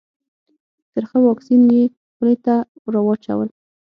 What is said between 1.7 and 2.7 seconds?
یې خولې ته